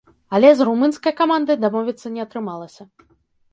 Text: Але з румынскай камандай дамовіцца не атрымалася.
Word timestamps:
Але 0.37 0.49
з 0.59 0.65
румынскай 0.67 1.13
камандай 1.19 1.61
дамовіцца 1.67 2.13
не 2.17 2.21
атрымалася. 2.27 2.83